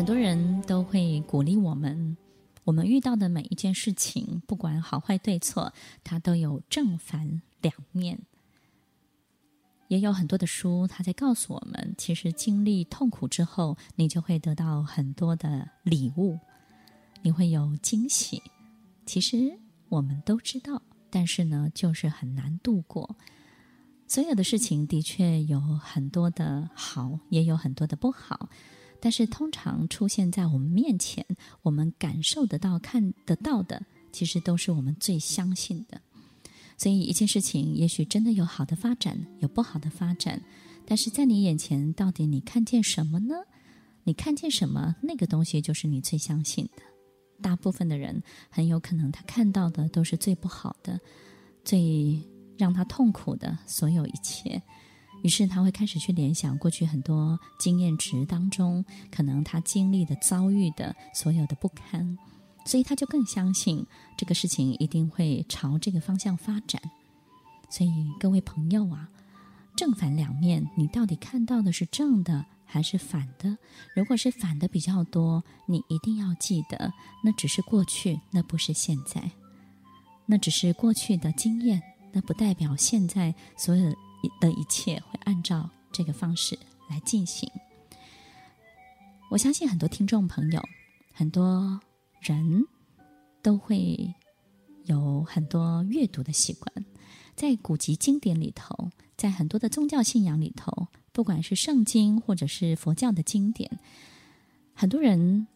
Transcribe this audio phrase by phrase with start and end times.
[0.00, 2.16] 很多人都会鼓励我们，
[2.64, 5.70] 我们遇到的每一件事情，不管好坏对错，
[6.02, 8.18] 它都有正反两面。
[9.88, 16.38] 也有很多的书，它在告诉我们，其实经历痛苦之后，你就会得到很多的礼物，
[17.20, 18.42] 你会有惊喜。
[19.04, 19.54] 其实
[19.90, 20.80] 我们都知道，
[21.10, 23.18] 但是呢，就是很难度过。
[24.06, 28.48] 所有的事情的确有很多的好，也有很多的不好。
[29.00, 31.24] 但是通常出现在我们面前，
[31.62, 36.00] 我们感受得到、看得到的，其实都是我们最相信的。
[36.76, 40.42] 所以一件事情也许真的有好的发展，有不好的发展，
[40.86, 43.34] 但是在你眼前，到底你看见什么呢？
[44.04, 46.82] 你看见什么，那个东西就是你最相信的。
[47.42, 50.98] 大部分的人很有可能他看到的都是最不好的，
[51.64, 52.18] 最
[52.56, 54.62] 让他痛苦的所有一切。
[55.22, 62.18] 于是他会开始去联想过去很多经验值当中，可能他经历的、遭遇的所有的不堪，
[62.64, 63.84] 所以他就更相信
[64.16, 66.80] 这个事情一定会朝这个方向发展。
[67.68, 69.08] 所以各位朋友啊，
[69.76, 73.56] 正反两面，你到底看到的是正的还是反的？
[73.94, 76.92] 如果是反的比较多，你一定要记得，
[77.22, 79.30] 那只是过去，那不是现在，
[80.26, 81.80] 那只是过去的经验，
[82.12, 83.94] 那不代表现在所有
[84.40, 84.50] 的。
[84.50, 87.50] 一切会按照这个方式来进行。
[89.30, 90.62] 我相信很多听众朋友，
[91.12, 91.80] 很多
[92.20, 92.64] 人
[93.42, 94.14] 都会
[94.84, 96.84] 有很多阅读的习惯，
[97.34, 103.78] 在古籍经典里头，在很多的宗教信仰里头，不管是圣经或者是佛教的经典，
[104.74, 105.46] 很多人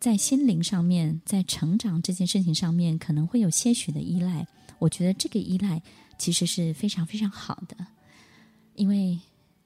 [0.00, 4.46] 在心灵上面，在成长这件事情上面，可能会有些许的依赖。
[4.78, 5.82] 我觉得这个依赖
[6.16, 7.76] 其实是非常非常好的。
[8.76, 9.18] 因为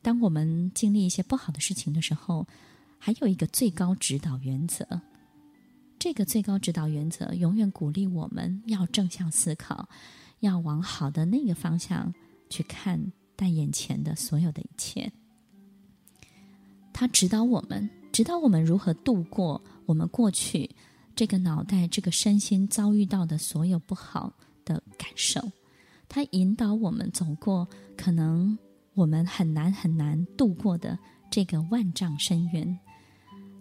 [0.02, 2.46] 当我们经历一些不好的事情的时候，
[2.98, 4.86] 还有一个最高指导原则。
[5.98, 9.86] 这个最高指导原则永远鼓励我们要正向思考，
[10.38, 12.14] 要往好的那个方向
[12.48, 15.12] 去看待眼前的所有的一切。
[16.92, 20.70] 它指导我们，指导我们如何度过我们过去
[21.14, 24.32] 这个脑袋、这个身心遭遇到的所有不好
[24.64, 25.40] 的感受。
[26.08, 28.58] 它引导我们走过可能。
[28.94, 30.98] 我们很难很难度过的
[31.30, 32.78] 这个万丈深渊，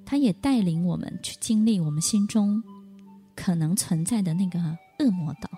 [0.05, 2.61] 他也带领我们去经历我们心中
[3.35, 4.59] 可能存在的那个
[4.99, 5.49] 恶魔岛。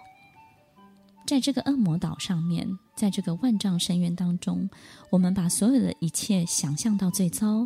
[1.26, 4.70] 在这个恶魔岛上面，在这个万丈深渊当中，
[5.10, 7.66] 我们把所有的一切想象到最糟，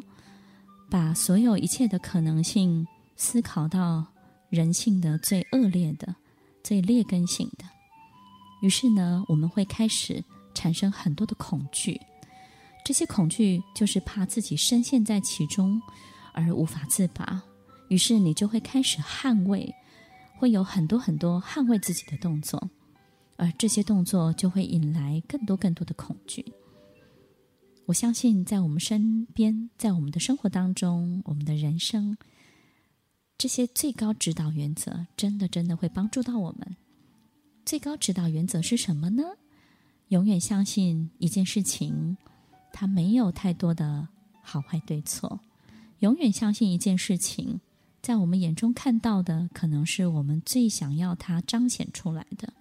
[0.89, 4.05] 把所有一切的可能性思考到
[4.49, 6.15] 人性的最恶劣的、
[6.63, 7.65] 最劣根性的。
[8.61, 10.23] 于是呢，我们会开始。
[10.55, 12.01] 产生很多的恐惧，
[12.83, 15.79] 这些恐惧就是怕自己深陷在其中
[16.33, 17.43] 而无法自拔，
[17.89, 19.71] 于是你就会开始捍卫，
[20.37, 22.69] 会有很多很多捍卫自己的动作，
[23.35, 26.43] 而这些动作就会引来更多更多的恐惧。
[27.85, 32.17] 我相信，在我们身边，在我们的生活当中，我们的人生，
[33.37, 36.75] 这些最高指导原则，真的真的会帮助到我们。
[37.63, 39.23] 最高指导原则是什么呢？
[40.09, 42.15] 永远相信一件事情，
[42.71, 44.07] 它没有太多的
[44.41, 45.39] 好坏对错。
[45.99, 47.59] 永远相信一件事情，
[48.03, 52.53] 在我们眼中看到的，可能是我们最想要它彰显出来的，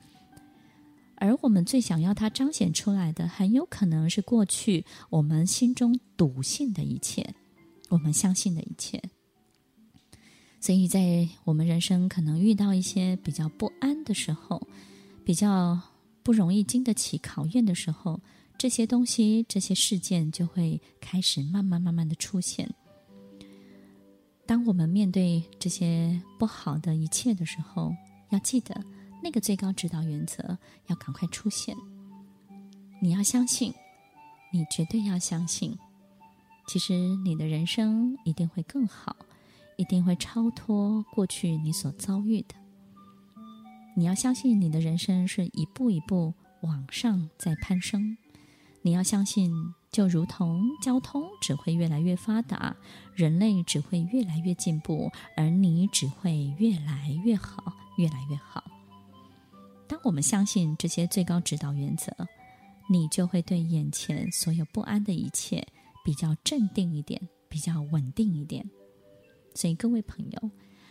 [1.17, 7.35] 而我们最想要它彰显出来的，很有可能是过去我们心中笃信的一切，
[7.91, 9.03] 我们相信的一切。
[10.61, 14.67] 所以在我们人生可能遇到一些比较不安的时候，
[15.25, 15.79] 比较。
[16.25, 18.19] 不容易经得起考验的时候，
[18.57, 22.69] 这些东西、这些事件就会开始慢慢、慢慢的出现。
[24.47, 27.95] 当我们面对这些不好的一切的时候，
[28.31, 28.75] 要记得
[29.23, 31.77] 那个最高指导原则要赶快出现。
[33.03, 33.73] 你要相信，
[34.51, 35.77] 你绝对要相信，
[36.67, 39.15] 其实你的人生一定会更好，
[39.77, 42.55] 一定会超脱过去你所遭遇的。
[43.97, 48.17] 你要相信你的人生是一步一步往上在攀升，
[48.83, 49.53] 你要相信，
[49.93, 52.77] 就如同交通只会越来越发达，
[53.15, 58.65] 人类只会越来越进步，而你只会越来越好，越来越好。
[59.87, 62.13] 当我们相信这些最高指导原则，
[62.91, 65.65] 你就会对眼前所有不安的一切
[66.05, 68.69] 比较镇定一点，比较稳定一点。
[69.55, 70.51] 所以各位朋友，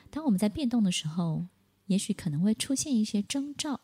[0.10, 1.46] 当我们在变动的时候，
[1.88, 3.80] 也许可能会出现一些征兆，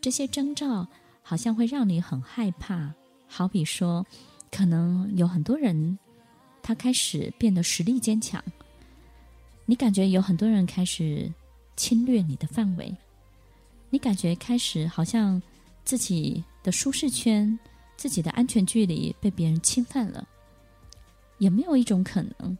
[0.00, 0.88] 这些征兆
[1.22, 2.94] 好像会让你很害怕。
[3.26, 4.06] 好比说，
[4.50, 5.98] 可能有很多人
[6.62, 8.42] 他开始变得实力坚强，
[9.64, 11.30] 你感觉有很多人开始
[11.76, 12.96] 侵略你的范围，
[13.90, 15.42] 你感觉开始好像
[15.84, 17.58] 自己的舒适圈、
[17.96, 20.26] 自己的安全距离被别人侵犯了。
[21.38, 22.56] 有没有一种可能，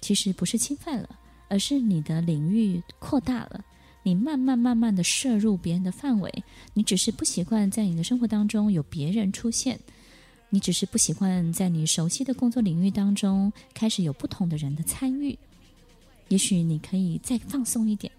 [0.00, 1.19] 其实不是侵犯了，
[1.50, 3.62] 而是你的领域扩大了？
[4.02, 6.42] 你慢慢慢慢的摄入别人的范围，
[6.72, 9.78] 你只是不习惯在你的生活当中有别人出现，
[10.48, 15.38] 你只是不习惯在你熟悉的工作领域当中开始有不同的人的参与。
[16.28, 18.10] 也许你可以再放松一点，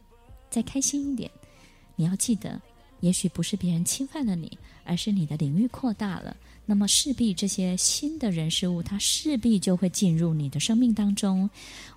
[0.50, 1.32] 再开心一点。
[1.96, 2.62] 你要记得，
[3.02, 6.36] 也许不是别人侵犯了你，而是你的领域扩大了。
[6.66, 11.50] 那么势必这些新的人事物，它势必就会进入你的生命当中。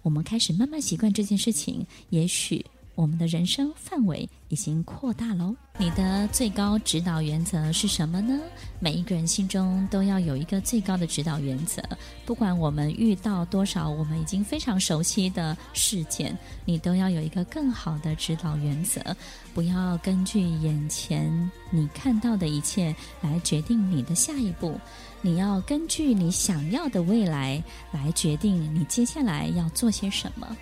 [0.03, 2.65] 我们开始慢慢习惯这件事情，也许。
[2.94, 5.55] 我们的人生范围已经扩大喽。
[5.76, 8.38] 你的最高指导原则是什么呢？
[8.79, 11.82] 每一个人心中都要有一个最高的指导原则。
[12.25, 19.00] 不管我们遇到多少我们已经非常熟悉的事件，你都要有一个更好的指导原则。
[19.52, 24.79] 不要根据眼前你看到的一切来决定你的下一步，
[25.20, 27.61] 你要根据你想要的未来
[27.91, 30.56] 来决定你接下来要做些什么。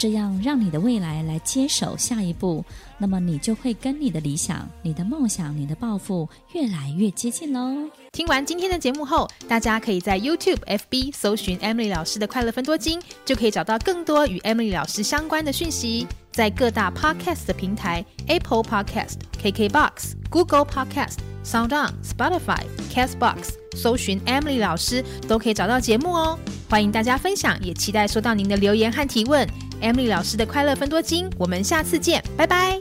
[0.00, 2.64] 这样让你的未来来接手下一步，
[2.96, 7.86] 那么你就会跟你的理想、你的梦想、你的抱负越来越接近喽。
[8.10, 16.06] 听完今天的节目后，大家可以在 YouTube、FB 搜寻 Emily 老师的快乐分多金，就可以找到更多与 Emily 老师相关的讯息。
[16.32, 26.38] 在各大 Podcast 的平台，Apple Podcast、KKBox、Google Podcast、SoundOn、Spotify、Castbox 搜寻 Emily 老师，都可以找到节目哦。
[26.70, 29.44] 欢迎大家分享，也期待收到您的留言和提问。
[29.82, 32.79] Emily 老师的快乐分多金，我们下次见，拜拜。